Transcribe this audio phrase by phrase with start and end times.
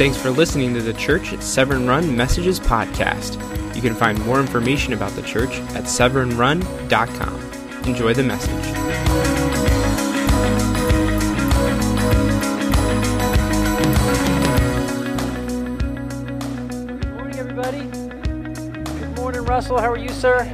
[0.00, 3.34] Thanks for listening to the Church at Severn Run Messages podcast.
[3.76, 7.86] You can find more information about the church at severnrun.com.
[7.86, 8.50] Enjoy the message.
[16.70, 17.84] Good morning, everybody.
[19.00, 19.78] Good morning, Russell.
[19.78, 20.44] How are you, sir?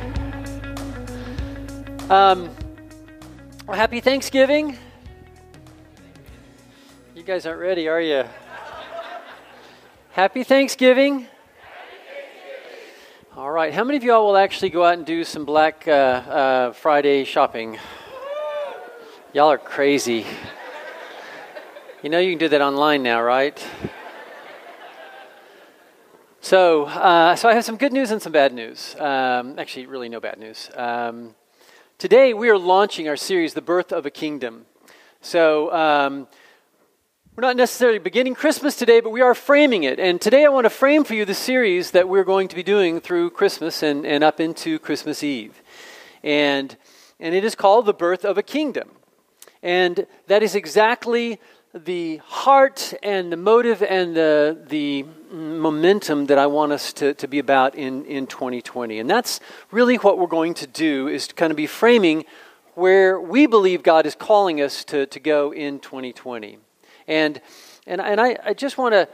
[2.10, 2.50] Um,
[3.68, 4.76] well, happy Thanksgiving.
[7.14, 8.24] You guys aren't ready, are you?
[10.16, 11.26] Happy Thanksgiving.
[13.36, 13.74] All right.
[13.74, 17.24] How many of y'all will actually go out and do some Black uh, uh, Friday
[17.24, 17.78] shopping?
[19.34, 20.24] Y'all are crazy.
[22.02, 23.62] You know you can do that online now, right?
[26.40, 28.96] So, uh, so I have some good news and some bad news.
[28.98, 30.70] Um, actually, really no bad news.
[30.76, 31.34] Um,
[31.98, 34.64] today we are launching our series, "The Birth of a Kingdom."
[35.20, 35.70] So.
[35.74, 36.26] Um,
[37.36, 40.00] we're not necessarily beginning Christmas today, but we are framing it.
[40.00, 42.62] And today I want to frame for you the series that we're going to be
[42.62, 45.60] doing through Christmas and, and up into Christmas Eve.
[46.22, 46.74] And,
[47.20, 48.88] and it is called The Birth of a Kingdom.
[49.62, 51.38] And that is exactly
[51.74, 57.28] the heart and the motive and the, the momentum that I want us to, to
[57.28, 58.98] be about in, in 2020.
[58.98, 62.24] And that's really what we're going to do is to kind of be framing
[62.72, 66.60] where we believe God is calling us to, to go in 2020.
[67.08, 67.40] And,
[67.86, 69.08] and, and I, I just want to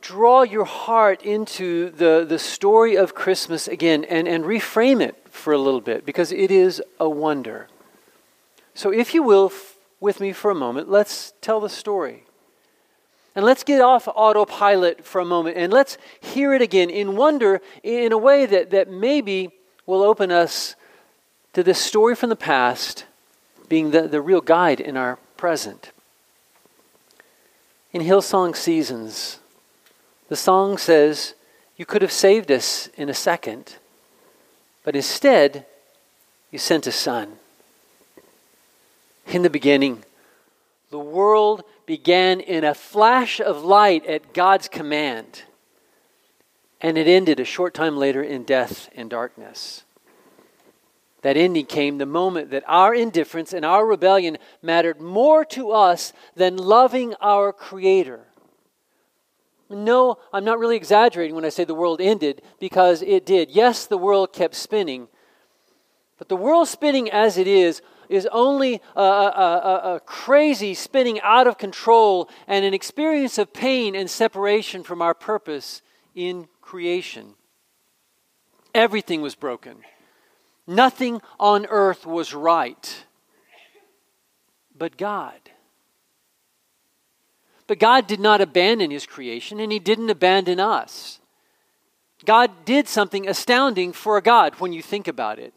[0.00, 5.52] draw your heart into the, the story of Christmas again and, and reframe it for
[5.52, 7.68] a little bit because it is a wonder.
[8.74, 12.24] So, if you will, f- with me for a moment, let's tell the story.
[13.34, 17.62] And let's get off autopilot for a moment and let's hear it again in wonder
[17.82, 19.50] in a way that, that maybe
[19.86, 20.74] will open us
[21.54, 23.06] to this story from the past
[23.68, 25.92] being the, the real guide in our present.
[27.92, 29.38] In Hillsong Seasons,
[30.28, 31.34] the song says,
[31.76, 33.76] You could have saved us in a second,
[34.82, 35.66] but instead,
[36.50, 37.34] you sent a son.
[39.26, 40.04] In the beginning,
[40.90, 45.42] the world began in a flash of light at God's command,
[46.80, 49.84] and it ended a short time later in death and darkness.
[51.22, 56.12] That ending came the moment that our indifference and our rebellion mattered more to us
[56.34, 58.26] than loving our Creator.
[59.70, 63.50] No, I'm not really exaggerating when I say the world ended because it did.
[63.50, 65.08] Yes, the world kept spinning,
[66.18, 71.18] but the world spinning as it is is only a, a, a, a, crazy spinning
[71.22, 75.80] out of control and an experience of pain and separation from our purpose
[76.14, 77.34] in creation.
[78.74, 79.76] Everything was broken.
[80.66, 83.04] Nothing on earth was right
[84.82, 85.38] but God.
[87.68, 91.20] But God did not abandon his creation, and he didn't abandon us.
[92.24, 95.54] God did something astounding for a God when you think about it.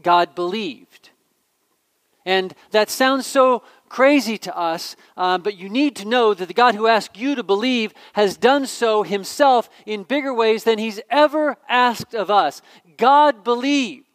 [0.00, 1.10] God believed.
[2.24, 6.54] And that sounds so crazy to us, um, but you need to know that the
[6.54, 11.00] God who asked you to believe has done so himself in bigger ways than he's
[11.10, 12.62] ever asked of us.
[12.96, 14.05] God believed.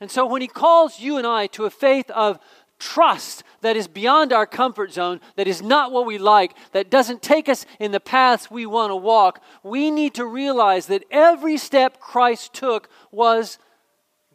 [0.00, 2.38] And so when he calls you and I to a faith of
[2.78, 7.22] trust that is beyond our comfort zone, that is not what we like, that doesn't
[7.22, 11.56] take us in the paths we want to walk, we need to realize that every
[11.56, 13.58] step Christ took was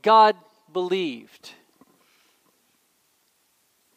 [0.01, 0.35] God
[0.73, 1.51] believed.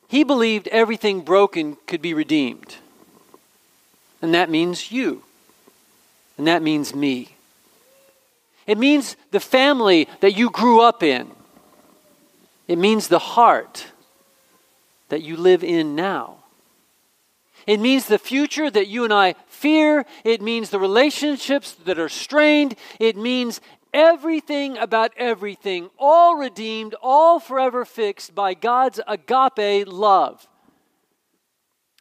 [0.08, 2.76] He believed everything broken could be redeemed.
[4.22, 5.24] And that means you.
[6.38, 7.34] And that means me.
[8.66, 11.30] It means the family that you grew up in.
[12.68, 13.86] It means the heart
[15.08, 16.38] that you live in now.
[17.66, 20.04] It means the future that you and I fear.
[20.24, 22.76] It means the relationships that are strained.
[23.00, 23.60] It means
[23.92, 30.46] everything about everything, all redeemed, all forever fixed by God's agape love.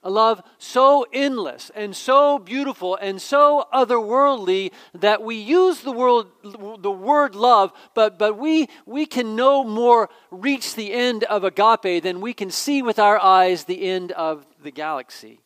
[0.06, 6.28] A love so endless and so beautiful and so otherworldly that we use the word,
[6.44, 12.04] the word love, but, but we, we can no more reach the end of agape
[12.04, 15.42] than we can see with our eyes the end of the galaxy.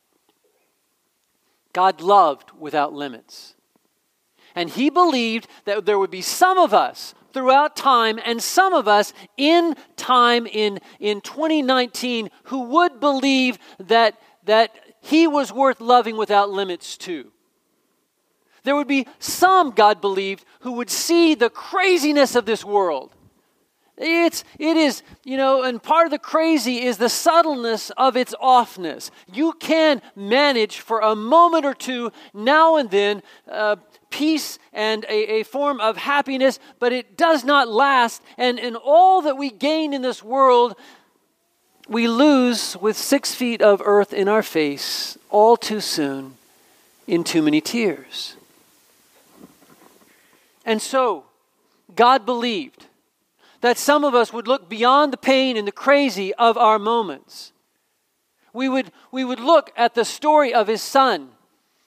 [1.72, 3.56] God loved without limits.
[4.56, 8.88] And he believed that there would be some of us throughout time and some of
[8.88, 14.20] us in time in, in 2019 who would believe that
[14.50, 17.32] that he was worth loving without limits too.
[18.64, 23.14] There would be some, God believed, who would see the craziness of this world.
[23.96, 28.34] It's, it is, you know, and part of the crazy is the subtleness of its
[28.42, 29.12] offness.
[29.32, 33.76] You can manage for a moment or two, now and then, uh,
[34.10, 38.24] peace and a, a form of happiness, but it does not last.
[38.38, 40.76] And, and all that we gain in this world,
[41.90, 46.36] we lose with six feet of earth in our face all too soon
[47.08, 48.36] in too many tears.
[50.66, 51.26] And so,
[51.96, 52.86] God believed
[53.62, 57.52] that some of us would look beyond the pain and the crazy of our moments.
[58.54, 61.30] We would, we would look at the story of his son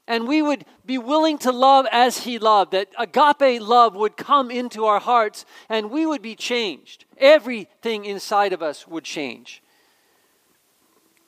[0.09, 4.51] and we would be willing to love as he loved, that agape love would come
[4.51, 7.05] into our hearts and we would be changed.
[7.19, 9.62] Everything inside of us would change.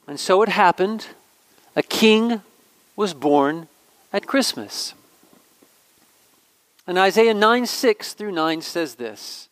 [0.07, 1.09] And so it happened.
[1.77, 2.43] A king
[2.97, 3.69] was born
[4.13, 4.95] at Christmas.
[6.87, 9.49] And Isaiah 9 6 through 9 says this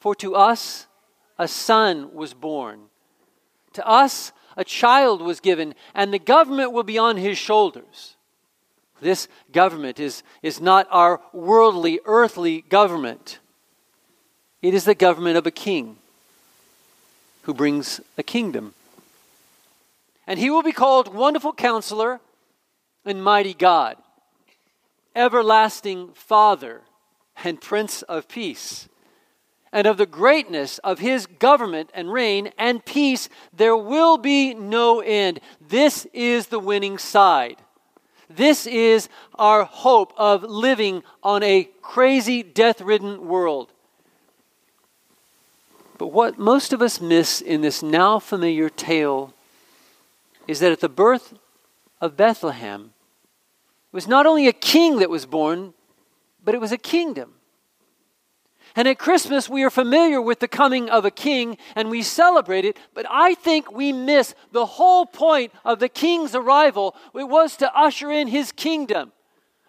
[0.00, 0.86] For to us
[1.38, 2.80] a son was born,
[3.74, 8.16] to us a child was given, and the government will be on his shoulders.
[9.00, 13.38] This government is, is not our worldly, earthly government.
[14.60, 15.96] It is the government of a king
[17.42, 18.74] who brings a kingdom.
[20.30, 22.20] And he will be called Wonderful Counselor
[23.04, 23.96] and Mighty God,
[25.16, 26.82] Everlasting Father
[27.42, 28.88] and Prince of Peace.
[29.72, 35.00] And of the greatness of his government and reign and peace, there will be no
[35.00, 35.40] end.
[35.60, 37.56] This is the winning side.
[38.28, 43.72] This is our hope of living on a crazy, death ridden world.
[45.98, 49.34] But what most of us miss in this now familiar tale
[50.46, 51.34] is that at the birth
[52.00, 52.92] of Bethlehem,
[53.92, 55.74] it was not only a king that was born,
[56.44, 57.34] but it was a kingdom.
[58.76, 62.64] And at Christmas, we are familiar with the coming of a king and we celebrate
[62.64, 66.94] it, but I think we miss the whole point of the king's arrival.
[67.14, 69.12] It was to usher in his kingdom,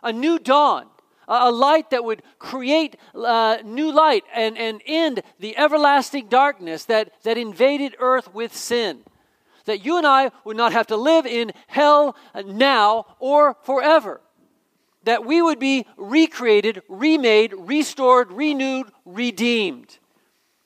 [0.04, 0.86] a new dawn,
[1.28, 7.12] a light that would create uh, new light and, and end the everlasting darkness that,
[7.24, 9.04] that invaded earth with sin.
[9.66, 12.16] That you and I would not have to live in hell
[12.46, 14.22] now or forever
[15.04, 19.98] that we would be recreated, remade, restored, renewed, redeemed.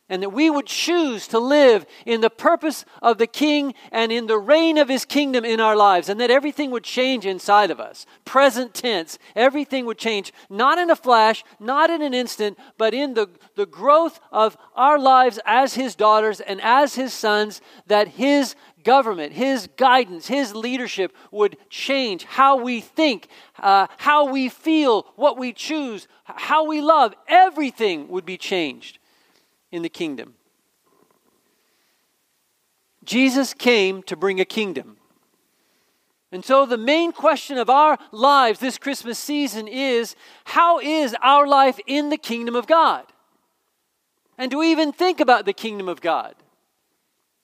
[0.07, 4.27] And that we would choose to live in the purpose of the King and in
[4.27, 6.09] the reign of his kingdom in our lives.
[6.09, 8.05] And that everything would change inside of us.
[8.23, 13.15] Present tense, everything would change, not in a flash, not in an instant, but in
[13.15, 18.53] the, the growth of our lives as his daughters and as his sons, that his
[18.85, 23.27] government, His guidance, His leadership would change how we think,
[23.59, 27.13] uh, how we feel, what we choose, how we love.
[27.27, 28.99] Everything would be changed
[29.71, 30.35] in the kingdom.
[33.03, 34.97] Jesus came to bring a kingdom.
[36.31, 40.15] And so, the main question of our lives this Christmas season is
[40.45, 43.05] how is our life in the kingdom of God?
[44.37, 46.35] And do we even think about the kingdom of God?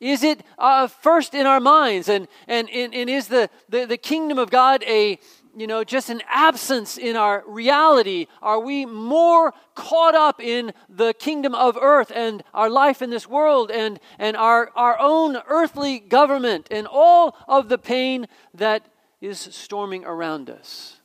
[0.01, 2.09] Is it uh, first in our minds?
[2.09, 5.19] And, and, and, and is the, the, the kingdom of God a,
[5.55, 8.25] you know, just an absence in our reality?
[8.41, 13.27] Are we more caught up in the kingdom of earth and our life in this
[13.27, 18.87] world and, and our, our own earthly government and all of the pain that
[19.21, 20.97] is storming around us?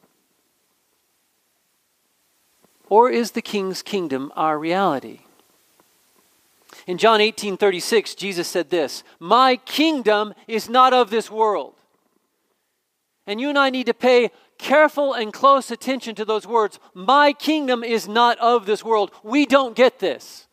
[2.89, 5.26] Or is the king's kingdom our reality?
[6.87, 11.75] In John 18 36, Jesus said this My kingdom is not of this world.
[13.27, 16.79] And you and I need to pay careful and close attention to those words.
[16.95, 19.11] My kingdom is not of this world.
[19.25, 20.47] We don't get this.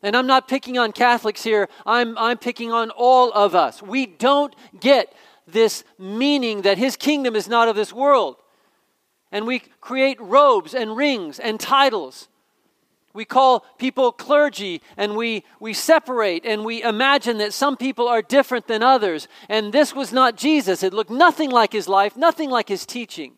[0.00, 3.82] And I'm not picking on Catholics here, I'm, I'm picking on all of us.
[3.82, 5.12] We don't get
[5.48, 8.36] this meaning that his kingdom is not of this world.
[9.32, 12.28] And we create robes and rings and titles
[13.14, 18.22] we call people clergy and we, we separate and we imagine that some people are
[18.22, 19.28] different than others.
[19.48, 20.82] And this was not Jesus.
[20.82, 23.34] It looked nothing like his life, nothing like his teaching.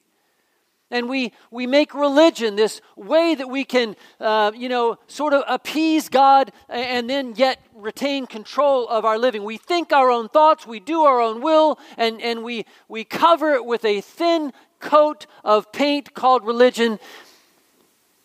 [0.92, 5.44] And we, we make religion this way that we can, uh, you know, sort of
[5.46, 9.44] appease God and then yet retain control of our living.
[9.44, 13.54] We think our own thoughts, we do our own will, and, and we, we cover
[13.54, 16.98] it with a thin coat of paint called religion.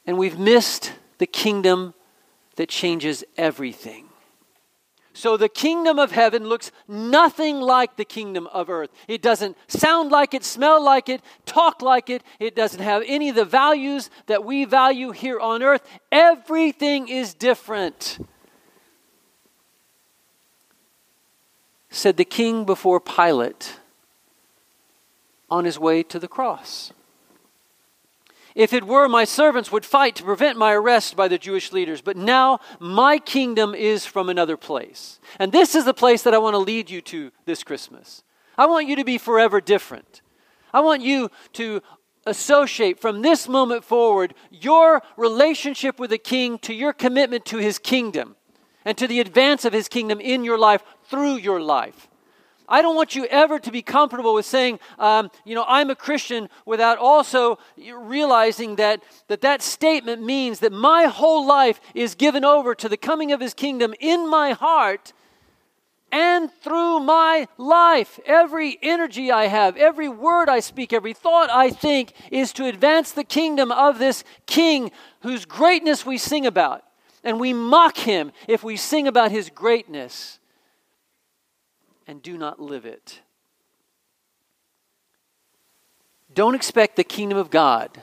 [0.08, 1.94] And we've missed the kingdom
[2.56, 4.10] that changes everything.
[5.16, 8.90] So the kingdom of heaven looks nothing like the kingdom of earth.
[9.08, 12.22] It doesn't sound like it, smell like it, talk like it.
[12.38, 15.88] It doesn't have any of the values that we value here on earth.
[16.12, 18.20] Everything is different.
[21.90, 23.80] Said the king before Pilate
[25.50, 26.92] on his way to the cross.
[28.56, 32.02] If it were, my servants would fight to prevent my arrest by the Jewish leaders.
[32.02, 35.20] But now my kingdom is from another place.
[35.38, 38.24] And this is the place that I want to lead you to this Christmas.
[38.58, 40.22] I want you to be forever different.
[40.74, 41.82] I want you to
[42.26, 47.78] associate from this moment forward your relationship with the king to your commitment to his
[47.78, 48.38] kingdom
[48.86, 52.08] and to the advance of his kingdom in your life through your life.
[52.68, 55.96] I don't want you ever to be comfortable with saying, um, you know, I'm a
[55.96, 62.44] Christian without also realizing that, that that statement means that my whole life is given
[62.44, 65.14] over to the coming of his kingdom in my heart
[66.12, 68.20] and through my life.
[68.26, 73.12] Every energy I have, every word I speak, every thought I think is to advance
[73.12, 74.92] the kingdom of this king
[75.22, 76.84] whose greatness we sing about.
[77.24, 80.40] And we mock him if we sing about his greatness
[82.08, 83.22] and do not live it.
[86.34, 88.02] Don't expect the kingdom of God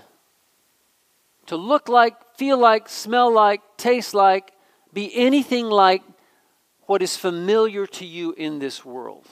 [1.46, 4.52] to look like, feel like, smell like, taste like,
[4.92, 6.02] be anything like
[6.86, 9.26] what is familiar to you in this world.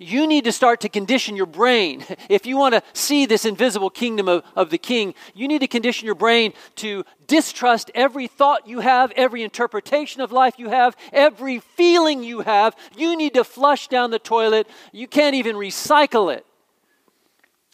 [0.00, 2.04] You need to start to condition your brain.
[2.28, 5.66] If you want to see this invisible kingdom of, of the king, you need to
[5.66, 10.94] condition your brain to distrust every thought you have, every interpretation of life you have,
[11.12, 12.76] every feeling you have.
[12.96, 14.68] You need to flush down the toilet.
[14.92, 16.44] You can't even recycle it.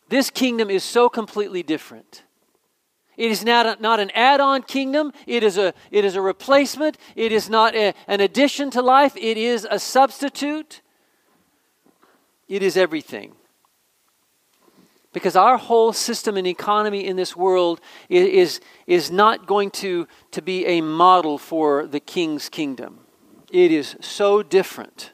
[0.09, 2.23] This kingdom is so completely different.
[3.17, 5.13] It is not, a, not an add on kingdom.
[5.27, 6.97] It is a, it is a replacement.
[7.17, 9.17] It is not a, an addition to life.
[9.17, 10.81] It is a substitute.
[12.55, 13.33] It is everything.
[15.13, 20.41] Because our whole system and economy in this world is, is not going to, to
[20.41, 23.01] be a model for the king's kingdom.
[23.51, 25.11] It is so different.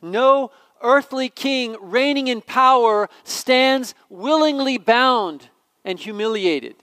[0.00, 5.50] No earthly king reigning in power stands willingly bound
[5.84, 6.74] and humiliated.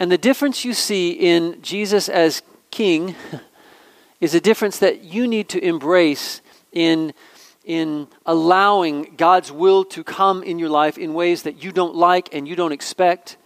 [0.00, 3.14] And the difference you see in Jesus as king
[4.22, 6.40] is a difference that you need to embrace
[6.72, 7.12] in
[7.68, 12.34] in allowing God's will to come in your life in ways that you don't like
[12.34, 13.36] and you don't expect.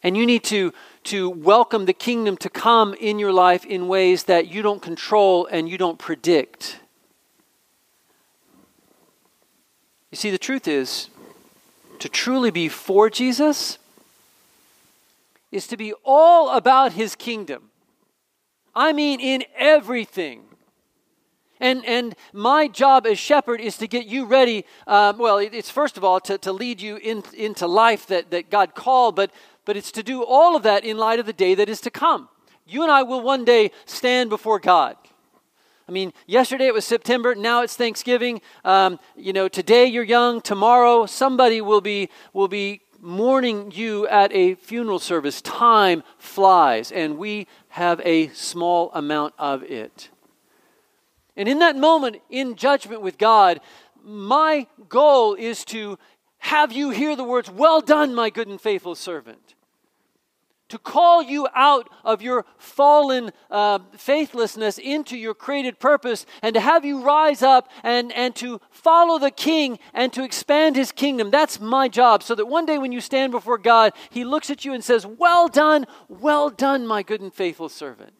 [0.00, 0.72] And you need to,
[1.04, 5.46] to welcome the kingdom to come in your life in ways that you don't control
[5.50, 6.78] and you don't predict.
[10.12, 11.10] You see, the truth is,
[11.98, 13.78] to truly be for Jesus
[15.50, 17.70] is to be all about his kingdom.
[18.72, 20.47] I mean, in everything.
[21.60, 24.64] And, and my job as shepherd is to get you ready.
[24.86, 28.50] Um, well, it's first of all to, to lead you in, into life that, that
[28.50, 29.30] God called, but,
[29.64, 31.90] but it's to do all of that in light of the day that is to
[31.90, 32.28] come.
[32.66, 34.96] You and I will one day stand before God.
[35.88, 38.42] I mean, yesterday it was September, now it's Thanksgiving.
[38.62, 44.30] Um, you know, today you're young, tomorrow somebody will be, will be mourning you at
[44.34, 45.40] a funeral service.
[45.40, 50.10] Time flies, and we have a small amount of it.
[51.38, 53.60] And in that moment, in judgment with God,
[54.02, 55.96] my goal is to
[56.38, 59.54] have you hear the words, Well done, my good and faithful servant.
[60.70, 66.60] To call you out of your fallen uh, faithlessness into your created purpose, and to
[66.60, 71.30] have you rise up and, and to follow the king and to expand his kingdom.
[71.30, 72.24] That's my job.
[72.24, 75.06] So that one day when you stand before God, he looks at you and says,
[75.06, 78.12] Well done, well done, my good and faithful servant.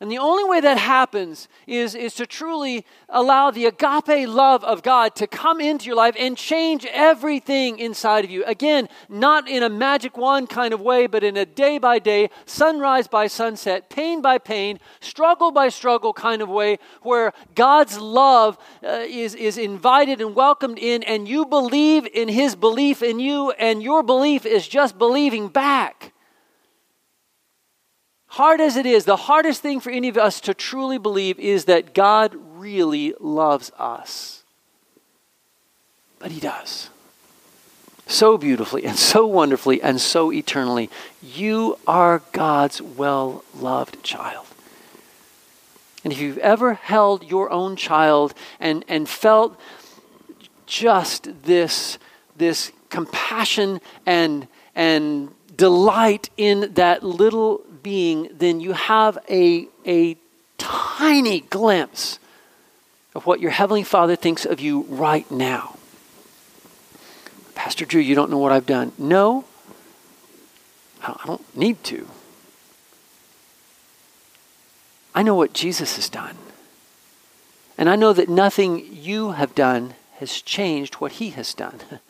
[0.00, 4.84] And the only way that happens is, is to truly allow the agape love of
[4.84, 8.44] God to come into your life and change everything inside of you.
[8.44, 12.30] Again, not in a magic wand kind of way, but in a day by day,
[12.46, 18.56] sunrise by sunset, pain by pain, struggle by struggle kind of way, where God's love
[18.84, 23.50] uh, is, is invited and welcomed in, and you believe in His belief in you,
[23.50, 26.12] and your belief is just believing back.
[28.28, 31.64] Hard as it is, the hardest thing for any of us to truly believe is
[31.64, 34.42] that God really loves us.
[36.18, 36.90] But He does.
[38.06, 40.88] So beautifully and so wonderfully and so eternally.
[41.22, 44.46] You are God's well loved child.
[46.04, 49.58] And if you've ever held your own child and, and felt
[50.64, 51.98] just this,
[52.36, 60.16] this compassion and, and delight in that little being, then you have a, a
[60.56, 62.18] tiny glimpse
[63.14, 65.76] of what your Heavenly Father thinks of you right now.
[67.54, 68.92] Pastor Drew, you don't know what I've done.
[68.98, 69.44] No,
[71.02, 72.06] I don't need to.
[75.14, 76.36] I know what Jesus has done.
[77.76, 81.80] And I know that nothing you have done has changed what he has done.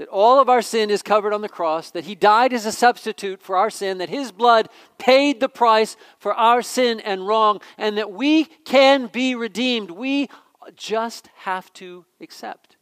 [0.00, 2.72] that all of our sin is covered on the cross, that he died as a
[2.72, 7.60] substitute for our sin, that his blood paid the price for our sin and wrong,
[7.76, 9.90] and that we can be redeemed.
[9.90, 10.30] We
[10.74, 12.78] just have to accept.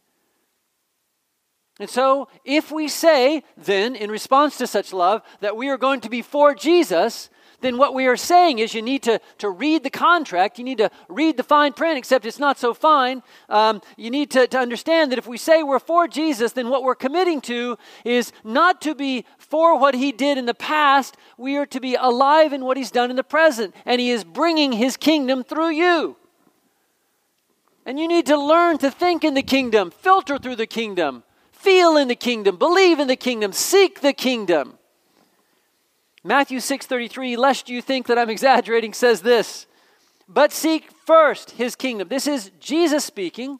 [1.77, 5.99] And so, if we say, then, in response to such love, that we are going
[5.99, 7.29] to be for Jesus,
[7.61, 10.77] then what we are saying is you need to, to read the contract, you need
[10.77, 13.21] to read the fine print, except it's not so fine.
[13.49, 16.83] Um, you need to, to understand that if we say we're for Jesus, then what
[16.83, 21.57] we're committing to is not to be for what he did in the past, we
[21.57, 24.71] are to be alive in what he's done in the present, and he is bringing
[24.71, 26.15] his kingdom through you.
[27.85, 31.97] And you need to learn to think in the kingdom, filter through the kingdom, feel
[31.97, 34.78] in the kingdom, believe in the kingdom, seek the kingdom.
[36.23, 39.67] Matthew 6:33, lest you think that I'm exaggerating, says this,
[40.27, 42.07] but seek first his kingdom.
[42.07, 43.59] This is Jesus speaking.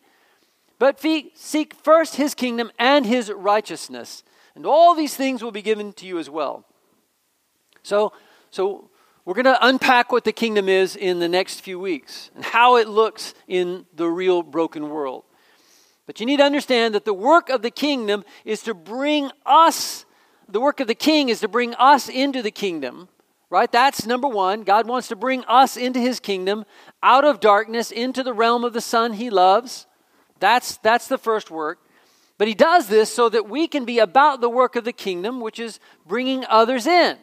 [0.79, 1.03] But
[1.35, 4.23] seek first his kingdom and his righteousness,
[4.55, 6.65] and all these things will be given to you as well.
[7.83, 8.13] So,
[8.49, 8.89] so
[9.25, 12.77] we're going to unpack what the kingdom is in the next few weeks and how
[12.77, 15.25] it looks in the real broken world.
[16.05, 20.05] But you need to understand that the work of the kingdom is to bring us
[20.49, 23.07] the work of the king is to bring us into the kingdom,
[23.49, 23.71] right?
[23.71, 24.63] That's number one.
[24.63, 26.65] God wants to bring us into his kingdom,
[27.03, 29.85] out of darkness, into the realm of the Son he loves.
[30.39, 31.79] That's, that's the first work.
[32.37, 35.41] But he does this so that we can be about the work of the kingdom,
[35.41, 37.17] which is bringing others in.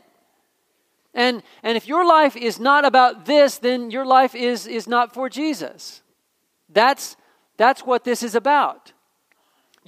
[1.14, 5.14] And, and if your life is not about this, then your life is, is not
[5.14, 6.02] for Jesus.
[6.68, 7.16] That's,
[7.56, 8.92] that's what this is about.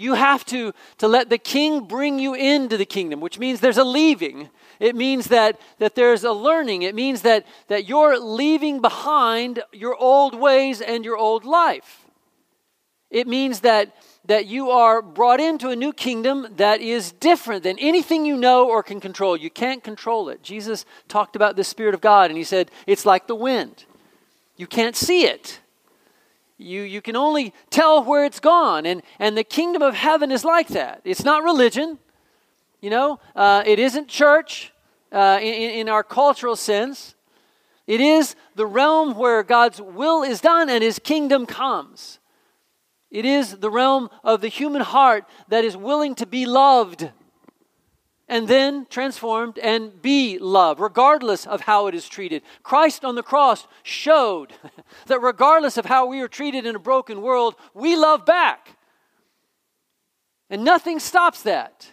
[0.00, 3.78] You have to, to let the king bring you into the kingdom, which means there's
[3.78, 4.50] a leaving.
[4.80, 6.82] It means that, that there's a learning.
[6.82, 12.04] It means that, that you're leaving behind your old ways and your old life.
[13.10, 17.78] It means that, that you are brought into a new kingdom that is different than
[17.78, 19.36] anything you know or can control.
[19.36, 20.42] You can't control it.
[20.42, 23.84] Jesus talked about the Spirit of God, and he said, It's like the wind.
[24.56, 25.60] You can't see it.
[26.58, 28.84] You, you can only tell where it's gone.
[28.84, 31.00] And, and the kingdom of heaven is like that.
[31.04, 31.98] It's not religion,
[32.80, 34.72] you know, uh, it isn't church
[35.12, 37.14] uh, in, in our cultural sense.
[37.86, 42.18] It is the realm where God's will is done and his kingdom comes.
[43.10, 47.10] It is the realm of the human heart that is willing to be loved
[48.28, 52.42] and then transformed and be love, regardless of how it is treated.
[52.62, 54.52] Christ on the cross showed
[55.06, 58.76] that regardless of how we are treated in a broken world, we love back.
[60.50, 61.92] And nothing stops that.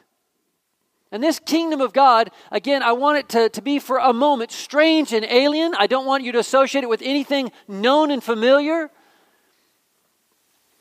[1.11, 4.51] And this kingdom of God, again, I want it to, to be for a moment
[4.51, 5.73] strange and alien.
[5.77, 8.91] I don't want you to associate it with anything known and familiar.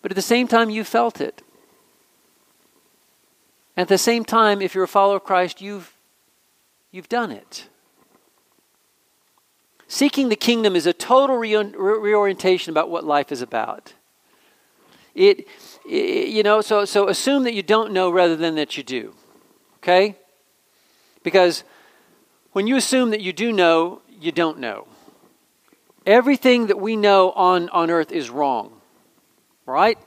[0.02, 1.43] But at the same time, you felt it.
[3.76, 5.94] At the same time, if you're a follower of Christ, you've,
[6.92, 7.68] you've done it.
[9.88, 13.94] Seeking the kingdom is a total re- reorientation about what life is about.
[15.14, 15.46] It,
[15.88, 19.14] it, you know, so, so assume that you don't know rather than that you do.
[19.78, 20.16] Okay?
[21.22, 21.64] Because
[22.52, 24.87] when you assume that you do know, you don't know.
[26.06, 28.72] Everything that we know on, on earth is wrong.
[29.66, 29.98] Right?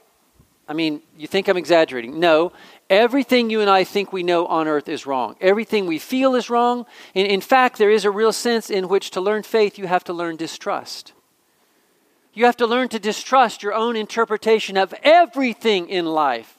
[0.68, 2.20] I mean, you think I'm exaggerating.
[2.20, 2.52] No,
[2.90, 5.36] Everything you and I think we know on earth is wrong.
[5.42, 6.86] Everything we feel is wrong.
[7.14, 10.14] In, fact, there is a real sense in which to learn faith, you have to
[10.14, 11.12] learn distrust.
[12.34, 16.58] You have to learn to distrust your own interpretation of everything in life.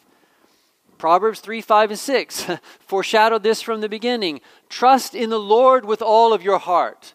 [0.98, 2.46] Proverbs 3, 5, and 6
[2.80, 4.40] foreshadowed this from the beginning.
[4.68, 7.14] Trust in the Lord with all of your heart.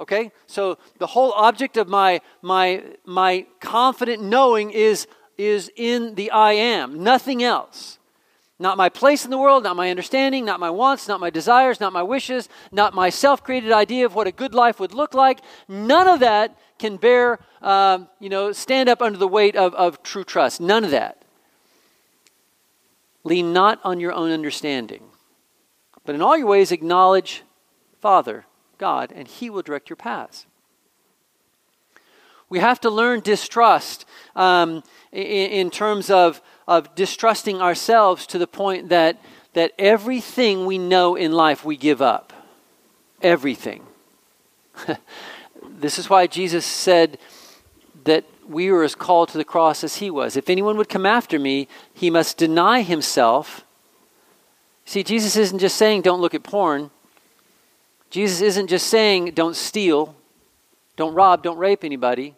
[0.00, 0.30] Okay?
[0.46, 6.52] So the whole object of my, my, my confident knowing is, is in the I
[6.52, 7.98] am, nothing else.
[8.58, 11.78] Not my place in the world, not my understanding, not my wants, not my desires,
[11.78, 15.12] not my wishes, not my self created idea of what a good life would look
[15.12, 15.40] like.
[15.68, 20.02] None of that can bear, um, you know, stand up under the weight of, of
[20.02, 20.60] true trust.
[20.60, 21.22] None of that.
[23.24, 25.02] Lean not on your own understanding,
[26.04, 27.42] but in all your ways acknowledge
[28.00, 28.46] Father,
[28.78, 30.46] God, and He will direct your paths.
[32.48, 38.46] We have to learn distrust um, in, in terms of of distrusting ourselves to the
[38.46, 39.20] point that,
[39.52, 42.32] that everything we know in life we give up.
[43.22, 43.84] Everything.
[45.68, 47.18] this is why Jesus said
[48.04, 50.36] that we were as called to the cross as he was.
[50.36, 53.64] If anyone would come after me, he must deny himself.
[54.84, 56.90] See, Jesus isn't just saying don't look at porn.
[58.10, 60.14] Jesus isn't just saying don't steal,
[60.96, 62.34] don't rob, don't rape anybody.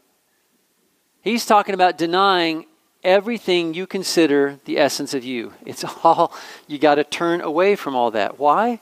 [1.21, 2.65] He's talking about denying
[3.09, 5.55] everything you consider the essence of you.
[5.65, 6.33] It's all,
[6.67, 8.39] you got to turn away from all that.
[8.39, 8.81] Why?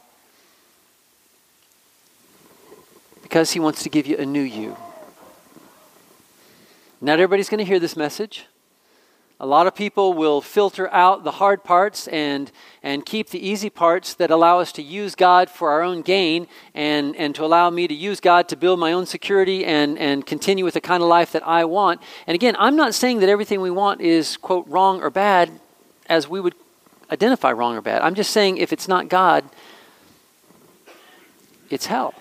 [3.23, 4.77] Because he wants to give you a new you.
[7.01, 8.47] Not everybody's going to hear this message.
[9.38, 12.51] A lot of people will filter out the hard parts and,
[12.83, 16.46] and keep the easy parts that allow us to use God for our own gain
[16.75, 20.25] and, and to allow me to use God to build my own security and, and
[20.25, 22.01] continue with the kind of life that I want.
[22.27, 25.51] And again, I'm not saying that everything we want is, quote, wrong or bad
[26.09, 26.55] as we would
[27.11, 28.01] identify wrong or bad.
[28.01, 29.44] I'm just saying if it's not God,
[31.68, 32.14] it's hell.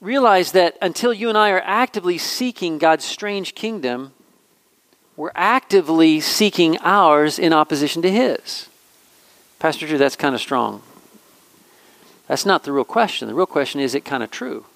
[0.00, 4.14] Realize that until you and I are actively seeking God's strange kingdom,
[5.22, 8.68] we're actively seeking ours in opposition to His.
[9.60, 10.82] Pastor Drew, that's kind of strong.
[12.26, 13.28] That's not the real question.
[13.28, 14.66] The real question is it kind of true?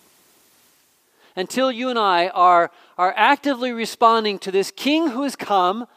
[1.35, 5.88] Until you and I are, are actively responding to this King who has come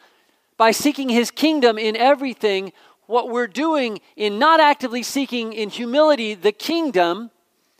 [0.57, 2.73] by seeking His kingdom in everything,
[3.05, 7.29] what we're doing in not actively seeking in humility the kingdom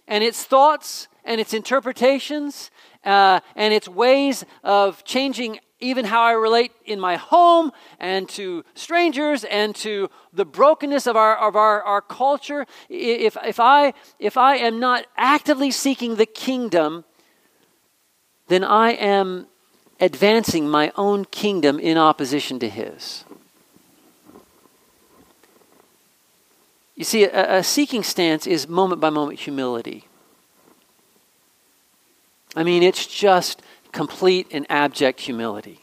[0.07, 2.69] and its thoughts and its interpretations
[3.05, 8.63] uh, and its ways of changing even how I relate in my home and to
[8.75, 14.37] strangers and to the brokenness of our, of our, our culture, if, if, I, if
[14.37, 17.05] I am not actively seeking the kingdom,
[18.47, 19.47] then I am
[20.01, 23.23] advancing my own kingdom in opposition to his.
[26.95, 30.05] You see, a, a seeking stance is moment by moment humility.
[32.55, 33.61] I mean, it's just
[33.91, 35.79] complete and abject humility.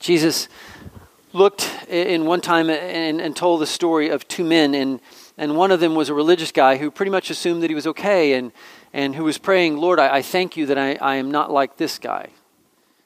[0.00, 0.48] Jesus
[1.32, 5.00] looked in one time and, and, told the story of two men, and,
[5.36, 7.86] and one of them was a religious guy who pretty much assumed that he was
[7.86, 8.52] okay and,
[8.92, 11.76] and who was praying, Lord, I, I thank you that I, I am not like
[11.76, 12.30] this guy.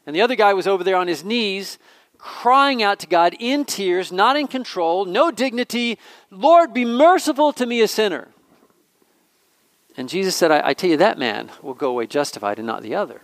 [0.06, 1.78] And the other guy was over there on his knees,
[2.18, 5.98] crying out to God in tears, not in control, no dignity,
[6.30, 8.28] Lord, be merciful to me, a sinner.
[9.96, 12.82] And Jesus said, I, I tell you, that man will go away justified and not
[12.82, 13.22] the other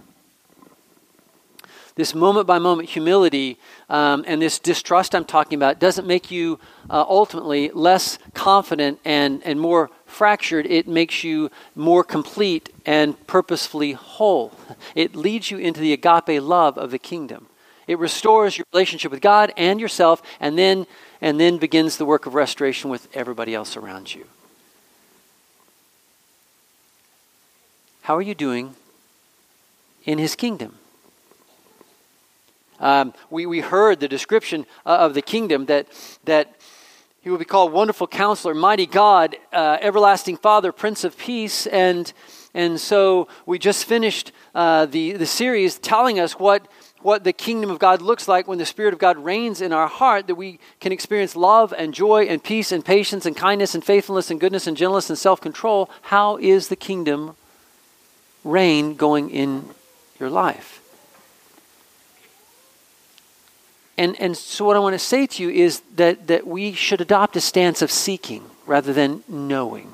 [1.99, 3.59] this moment by moment humility
[3.91, 9.43] um, and this distrust I'm talking about doesn't make you uh, ultimately less confident and,
[9.45, 10.65] and more fractured.
[10.67, 14.53] It makes you more complete and purposefully whole.
[14.95, 17.49] It leads you into the agape love of the kingdom.
[17.89, 20.87] It restores your relationship with God and yourself, and then,
[21.21, 24.25] and then begins the work of restoration with everybody else around you.
[28.03, 28.77] How are you doing
[30.05, 30.78] in His kingdom?
[32.81, 35.89] Um, we, we heard the description uh, of the kingdom that,
[36.25, 36.55] that
[37.21, 41.67] he will be called Wonderful Counselor, Mighty God, uh, Everlasting Father, Prince of Peace.
[41.67, 42.13] And,
[42.55, 46.69] and so we just finished uh, the, the series telling us what,
[47.01, 49.89] what the kingdom of God looks like when the Spirit of God reigns in our
[49.89, 53.85] heart, that we can experience love and joy and peace and patience and kindness and
[53.85, 55.91] faithfulness and goodness and gentleness and self control.
[56.03, 57.37] How is the kingdom
[58.45, 59.69] reign going in
[60.19, 60.88] your life?
[63.99, 67.01] And, and so, what I want to say to you is that, that we should
[67.01, 69.93] adopt a stance of seeking rather than knowing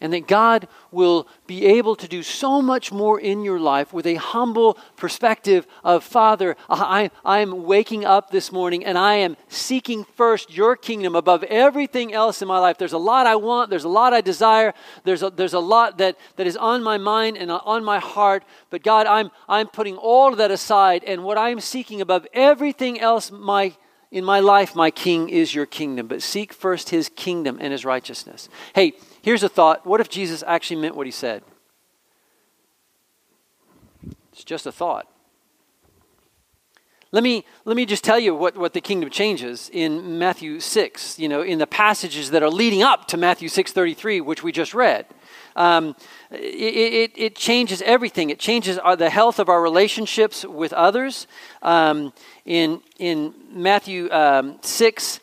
[0.00, 4.06] and that God will be able to do so much more in your life with
[4.06, 10.04] a humble perspective of Father, I, I'm waking up this morning and I am seeking
[10.16, 12.78] first your kingdom above everything else in my life.
[12.78, 14.72] There's a lot I want, there's a lot I desire,
[15.04, 17.98] there's a, there's a lot that, that is on my mind and uh, on my
[17.98, 18.44] heart.
[18.70, 23.00] But God, I'm, I'm putting all of that aside, and what I'm seeking above everything
[23.00, 23.74] else, my
[24.10, 27.84] in my life, my king is your kingdom, but seek first his kingdom and his
[27.84, 28.48] righteousness.
[28.74, 31.42] Hey, Here's a thought what if Jesus actually meant what he said?
[34.32, 35.06] It's just a thought.
[37.12, 41.18] Let me, let me just tell you what, what the kingdom changes in Matthew 6,
[41.18, 44.74] you know, in the passages that are leading up to Matthew 6.33, which we just
[44.74, 45.06] read.
[45.56, 45.96] Um,
[46.30, 48.30] it, it, it, changes everything.
[48.30, 51.26] It changes our, the health of our relationships with others.
[51.62, 52.12] Um,
[52.44, 55.18] in, in Matthew um, 6,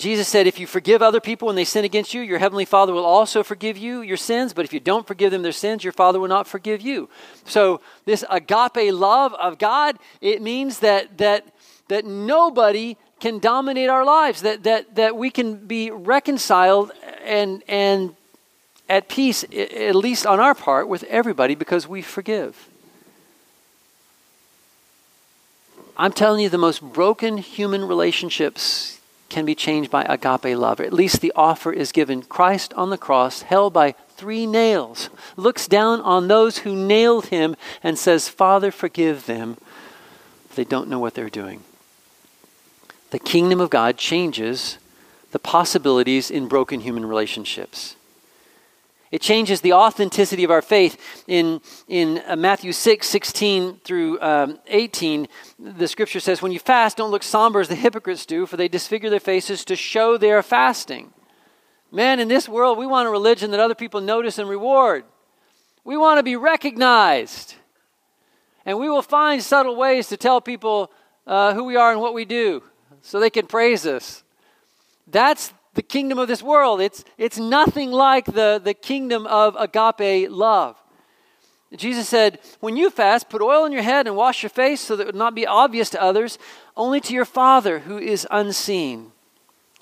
[0.00, 2.92] Jesus said, If you forgive other people when they sin against you, your heavenly Father
[2.92, 4.52] will also forgive you your sins.
[4.54, 7.10] But if you don't forgive them their sins, your Father will not forgive you.
[7.44, 11.46] So, this agape love of God, it means that, that,
[11.88, 18.16] that nobody can dominate our lives, that, that, that we can be reconciled and, and
[18.88, 22.68] at peace, at least on our part, with everybody because we forgive.
[25.96, 28.99] I'm telling you, the most broken human relationships
[29.30, 30.80] can be changed by agape love.
[30.80, 32.22] At least the offer is given.
[32.22, 37.56] Christ on the cross, held by three nails, looks down on those who nailed him
[37.82, 39.56] and says, Father, forgive them.
[40.56, 41.62] They don't know what they're doing.
[43.10, 44.78] The kingdom of God changes
[45.30, 47.96] the possibilities in broken human relationships.
[49.10, 51.24] It changes the authenticity of our faith.
[51.26, 55.26] In, in uh, Matthew 6, 16 through um, 18,
[55.58, 58.68] the scripture says, When you fast, don't look somber as the hypocrites do, for they
[58.68, 61.12] disfigure their faces to show they are fasting.
[61.90, 65.04] Man, in this world, we want a religion that other people notice and reward.
[65.82, 67.56] We want to be recognized.
[68.64, 70.92] And we will find subtle ways to tell people
[71.26, 72.62] uh, who we are and what we do
[73.02, 74.22] so they can praise us.
[75.08, 76.80] That's the kingdom of this world.
[76.80, 80.76] It's, it's nothing like the, the kingdom of agape love.
[81.76, 84.96] Jesus said, When you fast, put oil on your head and wash your face so
[84.96, 86.38] that it would not be obvious to others,
[86.76, 89.12] only to your Father who is unseen.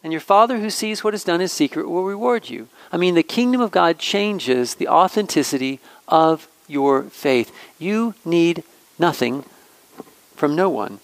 [0.05, 2.69] And your Father who sees what is done in secret will reward you.
[2.93, 7.53] I mean, the kingdom of God changes the authenticity of your faith.
[7.79, 8.63] You need
[8.99, 9.45] nothing
[10.37, 11.01] from no one.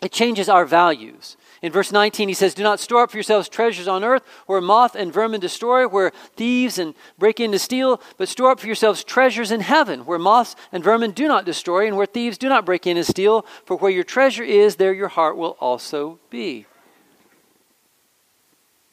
[0.00, 1.36] It changes our values.
[1.62, 4.60] In verse 19, he says, Do not store up for yourselves treasures on earth where
[4.60, 8.66] moth and vermin destroy, where thieves and break in to steal, but store up for
[8.66, 12.48] yourselves treasures in heaven where moths and vermin do not destroy, and where thieves do
[12.48, 13.46] not break in and steal.
[13.64, 16.66] For where your treasure is, there your heart will also be.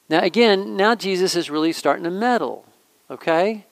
[0.08, 2.66] Now, again, now Jesus is really starting to meddle,
[3.10, 3.66] okay?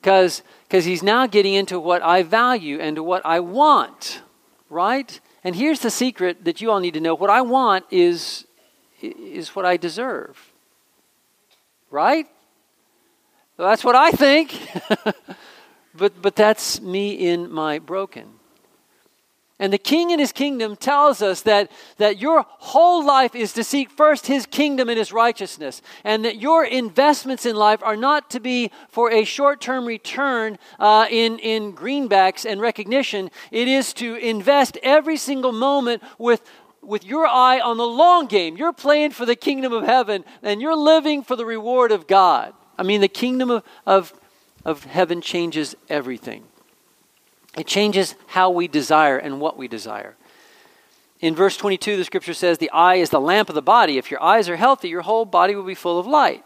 [0.00, 4.20] Because he's now getting into what I value and to what I want,
[4.68, 5.18] right?
[5.44, 8.46] And here's the secret that you all need to know what I want is,
[9.00, 10.52] is what I deserve.
[11.90, 12.26] Right?
[13.58, 14.58] Well, that's what I think.
[15.94, 18.30] but, but that's me in my broken.
[19.60, 23.62] And the king and his kingdom tells us that, that your whole life is to
[23.62, 25.80] seek first his kingdom and his righteousness.
[26.02, 30.58] And that your investments in life are not to be for a short term return
[30.80, 33.30] uh, in, in greenbacks and recognition.
[33.52, 36.42] It is to invest every single moment with,
[36.82, 38.56] with your eye on the long game.
[38.56, 42.54] You're playing for the kingdom of heaven and you're living for the reward of God.
[42.76, 44.12] I mean, the kingdom of, of,
[44.64, 46.42] of heaven changes everything.
[47.56, 50.16] It changes how we desire and what we desire.
[51.20, 53.96] In verse 22, the scripture says, The eye is the lamp of the body.
[53.96, 56.44] If your eyes are healthy, your whole body will be full of light.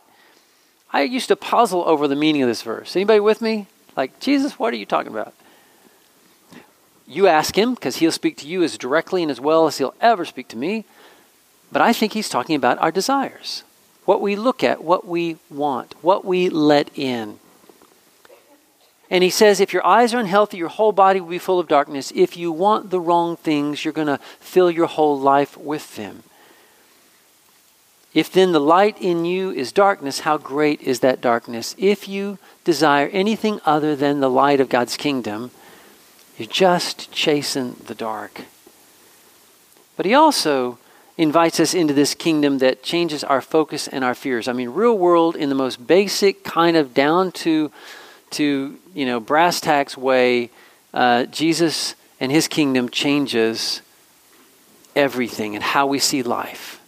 [0.92, 2.94] I used to puzzle over the meaning of this verse.
[2.94, 3.66] Anybody with me?
[3.96, 5.34] Like, Jesus, what are you talking about?
[7.06, 9.94] You ask him, because he'll speak to you as directly and as well as he'll
[10.00, 10.84] ever speak to me.
[11.72, 13.64] But I think he's talking about our desires.
[14.04, 17.40] What we look at, what we want, what we let in.
[19.10, 21.66] And he says, if your eyes are unhealthy, your whole body will be full of
[21.68, 22.12] darkness.
[22.14, 26.24] If you want the wrong things, you're going to fill your whole life with them.
[28.12, 31.74] If then the light in you is darkness, how great is that darkness?
[31.78, 35.52] If you desire anything other than the light of God's kingdom,
[36.36, 38.42] you're just chasing the dark.
[39.96, 40.78] But he also
[41.16, 44.48] invites us into this kingdom that changes our focus and our fears.
[44.48, 47.72] I mean, real world in the most basic, kind of down to
[48.30, 50.50] to you know brass tacks way,
[50.94, 53.82] uh, Jesus and His kingdom changes
[54.96, 56.80] everything and how we see life.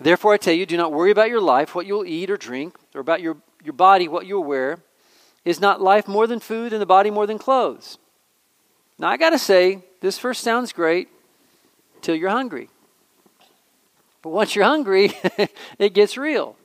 [0.00, 2.76] Therefore, I tell you, do not worry about your life, what you'll eat or drink,
[2.94, 4.78] or about your, your body, what you'll wear.
[5.44, 7.98] Is not life more than food and the body more than clothes?
[8.98, 11.08] Now, I got to say, this first sounds great
[12.00, 12.68] till you're hungry.
[14.22, 15.12] But once you're hungry,
[15.78, 16.56] it gets real.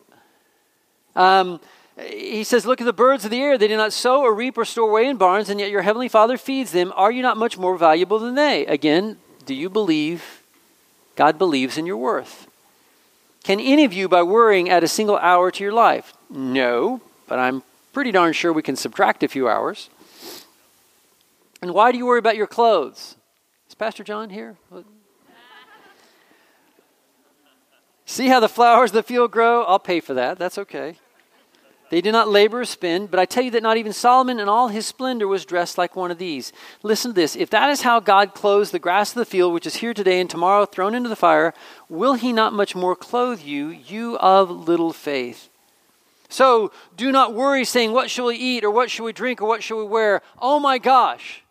[1.16, 1.60] Um,
[2.00, 3.58] he says, Look at the birds of the air.
[3.58, 6.10] They do not sow or reap or store away in barns, and yet your heavenly
[6.10, 6.92] Father feeds them.
[6.96, 8.66] Are you not much more valuable than they?
[8.66, 10.44] Again, do you believe
[11.16, 12.48] God believes in your worth?
[13.44, 16.14] Can any of you, by worrying, add a single hour to your life?
[16.30, 19.90] No, but I'm pretty darn sure we can subtract a few hours.
[21.62, 23.16] And why do you worry about your clothes?
[23.68, 24.56] Is Pastor John here?
[28.06, 29.64] See how the flowers of the field grow?
[29.64, 30.38] I'll pay for that.
[30.38, 30.98] That's okay.
[31.94, 34.50] They do not labor or spin, but I tell you that not even Solomon in
[34.50, 36.52] all his splendor was dressed like one of these.
[36.82, 37.36] Listen to this.
[37.36, 40.20] If that is how God clothes the grass of the field, which is here today
[40.20, 41.54] and tomorrow thrown into the fire,
[41.90, 45.50] will he not much more clothe you, you of little faith?
[46.30, 49.48] So do not worry, saying, What shall we eat, or what shall we drink, or
[49.48, 50.24] what shall we wear?
[50.42, 51.44] Oh my gosh.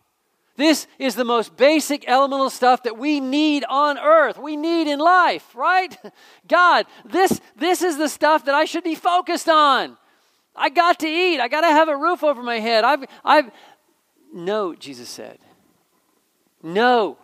[0.57, 4.37] This is the most basic elemental stuff that we need on earth.
[4.37, 5.97] We need in life, right?
[6.49, 9.95] God, this, this is the stuff that I should be focused on.
[10.55, 11.39] I got to eat.
[11.39, 12.83] I got to have a roof over my head.
[12.83, 13.51] I've, I've,
[14.33, 15.39] no, Jesus said.
[16.61, 17.17] No.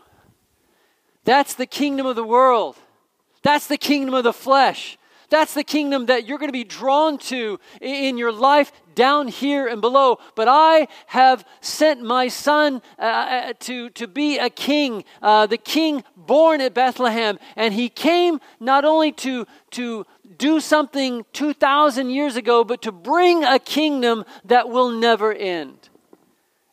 [1.23, 2.75] That's the kingdom of the world.
[3.43, 4.97] That's the kingdom of the flesh.
[5.29, 9.67] That's the kingdom that you're going to be drawn to in your life down here
[9.67, 10.17] and below.
[10.35, 15.57] But I have sent my son uh, uh, to, to be a king, uh, the
[15.57, 17.37] king born at Bethlehem.
[17.55, 20.05] And he came not only to, to
[20.37, 25.89] do something 2,000 years ago, but to bring a kingdom that will never end.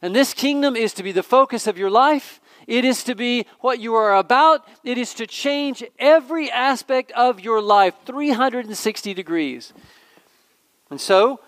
[0.03, 2.41] And this kingdom is to be the focus of your life.
[2.67, 4.67] It is to be what you are about.
[4.85, 9.73] It is to change every aspect of your life 360 degrees.
[10.91, 11.41] And so,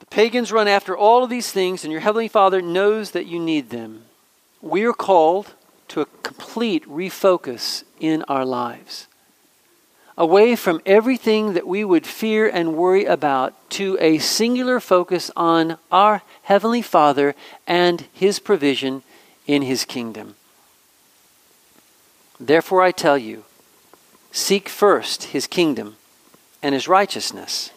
[0.00, 3.38] the pagans run after all of these things, and your Heavenly Father knows that you
[3.38, 4.04] need them.
[4.60, 5.54] We are called
[5.88, 9.06] to a complete refocus in our lives
[10.16, 15.76] away from everything that we would fear and worry about to a singular focus on
[15.90, 17.34] our Heavenly Father
[17.66, 19.02] and His provision
[19.46, 20.36] in His kingdom.
[22.38, 23.44] Therefore, I tell you,
[24.30, 25.96] seek first His kingdom
[26.62, 27.70] and His righteousness,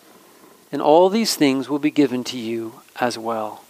[0.71, 3.63] and all these things will be given to you as well.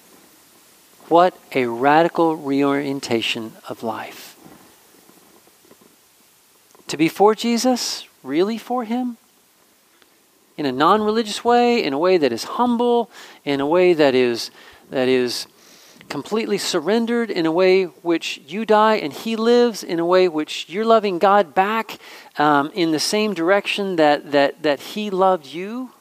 [1.08, 4.36] What a radical reorientation of life.
[6.88, 9.18] To be for Jesus, really for Him?
[10.58, 13.10] In a non religious way, in a way that is humble,
[13.46, 14.52] in a way that is
[14.90, 15.48] that is
[16.10, 20.70] completely surrendered in a way which you die and he lives in a way which
[20.70, 21.98] you're loving god back
[22.38, 25.92] um, in the same direction that, that, that he loved you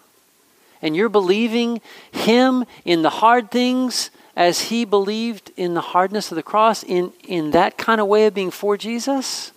[0.80, 1.80] and you're believing
[2.12, 7.12] him in the hard things as he believed in the hardness of the cross in,
[7.26, 9.50] in that kind of way of being for jesus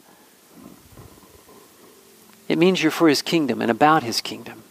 [2.50, 4.64] it means you're for his kingdom and about his kingdom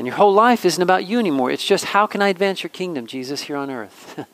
[0.00, 1.50] and your whole life isn't about you anymore.
[1.50, 4.24] It's just how can I advance your kingdom, Jesus, here on earth?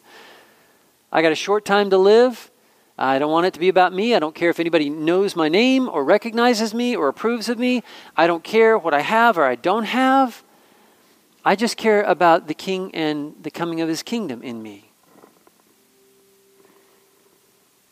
[1.13, 2.53] I got a short time to live.
[2.97, 4.15] I don't want it to be about me.
[4.15, 7.83] I don't care if anybody knows my name or recognizes me or approves of me.
[8.17, 10.45] I don't care what I have or I don't have.
[11.45, 14.93] I just care about the king and the coming of his kingdom in me.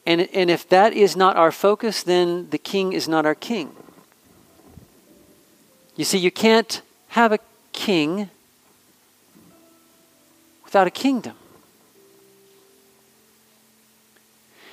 [0.07, 3.75] And, and if that is not our focus, then the king is not our king.
[5.97, 7.39] You see, you can't have a
[7.73, 8.31] king
[10.65, 11.37] without a kingdom.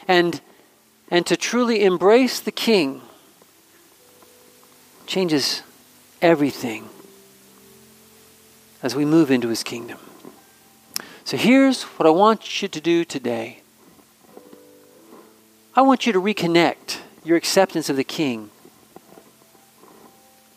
[0.07, 0.41] And,
[1.10, 3.01] and to truly embrace the king
[5.05, 5.62] changes
[6.21, 6.89] everything
[8.81, 9.99] as we move into his kingdom.
[11.23, 13.62] So here's what I want you to do today
[15.75, 18.50] I want you to reconnect your acceptance of the king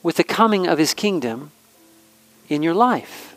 [0.04, 1.50] with the coming of his kingdom
[2.48, 3.34] in your life.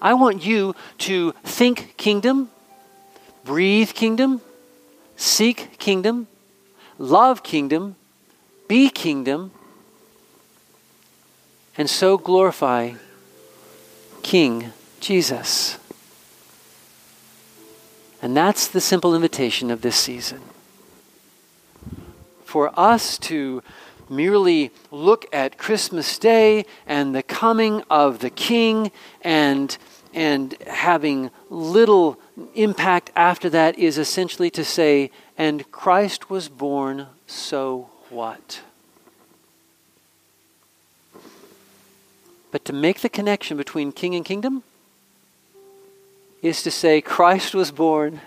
[0.00, 2.50] I want you to think kingdom,
[3.44, 4.40] breathe kingdom,
[5.16, 6.28] seek kingdom,
[6.98, 7.96] love kingdom,
[8.68, 9.50] be kingdom,
[11.76, 12.92] and so glorify
[14.22, 15.78] King Jesus.
[18.20, 20.40] And that's the simple invitation of this season.
[22.44, 23.62] For us to
[24.10, 28.90] merely look at Christmas Day and the coming of the King
[29.22, 29.76] and,
[30.14, 32.18] and having little
[32.54, 38.62] impact after that is essentially to say, and Christ was born, so what?
[42.50, 44.62] But to make the connection between king and kingdom
[46.42, 48.20] is to say, Christ was born.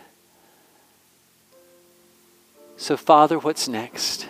[2.78, 4.28] So, Father, what's next?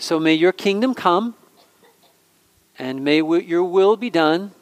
[0.00, 1.34] So may your kingdom come,
[2.78, 4.52] and may your will be done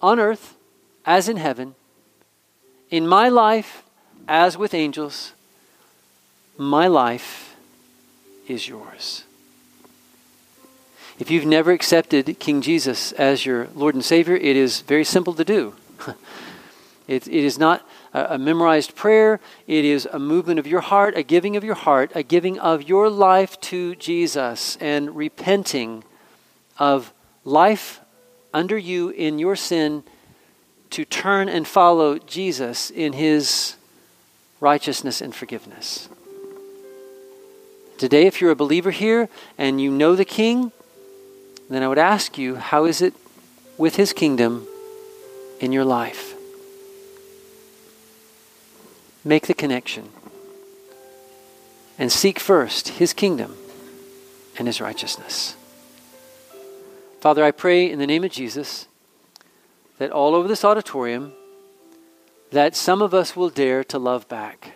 [0.00, 0.56] on earth
[1.04, 1.74] as in heaven,
[2.88, 3.82] in my life
[4.26, 5.32] as with angels.
[6.56, 7.54] My life
[8.48, 9.24] is yours.
[11.18, 15.34] If you've never accepted King Jesus as your Lord and Savior, it is very simple
[15.34, 15.74] to do.
[17.06, 19.40] it, it is not a, a memorized prayer.
[19.66, 22.88] It is a movement of your heart, a giving of your heart, a giving of
[22.88, 26.04] your life to Jesus, and repenting
[26.78, 27.12] of
[27.44, 28.00] life
[28.52, 30.02] under you in your sin
[30.90, 33.76] to turn and follow Jesus in his
[34.60, 36.08] righteousness and forgiveness.
[37.96, 39.28] Today, if you're a believer here
[39.58, 40.72] and you know the King,
[41.68, 43.14] then I would ask you, how is it
[43.78, 44.66] with his kingdom
[45.60, 46.34] in your life?
[49.24, 50.08] Make the connection
[51.98, 53.56] and seek first his kingdom
[54.58, 55.56] and his righteousness.
[57.20, 58.88] Father, I pray in the name of Jesus
[59.98, 61.34] that all over this auditorium
[62.50, 64.72] that some of us will dare to love back.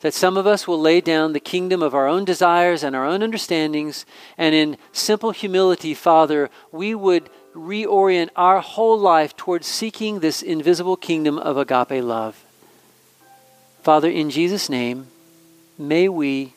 [0.00, 3.04] That some of us will lay down the kingdom of our own desires and our
[3.04, 4.06] own understandings,
[4.38, 10.96] and in simple humility, Father, we would reorient our whole life towards seeking this invisible
[10.96, 12.46] kingdom of agape love.
[13.82, 15.06] Father, in Jesus' name,
[15.78, 16.52] may we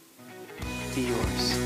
[0.94, 1.58] be yours.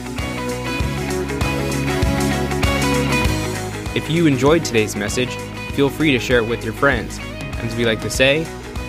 [3.96, 5.36] If you enjoyed today's message,
[5.74, 7.18] feel free to share it with your friends.
[7.18, 8.46] And as we like to say,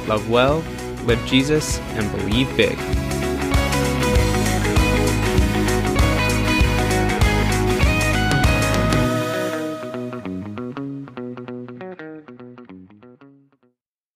[0.07, 0.63] love well,
[1.05, 2.79] live Jesus, and believe big.